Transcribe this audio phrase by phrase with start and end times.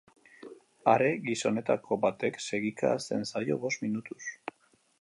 [0.93, 4.21] Are, gizonetako batek segika hasten zaio bost minutuz.